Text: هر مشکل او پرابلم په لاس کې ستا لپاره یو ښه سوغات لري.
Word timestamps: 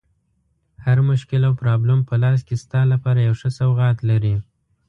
هر 0.85 0.97
مشکل 1.09 1.41
او 1.47 1.53
پرابلم 1.61 1.99
په 2.09 2.15
لاس 2.23 2.39
کې 2.47 2.55
ستا 2.63 2.81
لپاره 2.93 3.19
یو 3.27 3.35
ښه 3.39 3.49
سوغات 3.59 3.97
لري. 4.09 4.35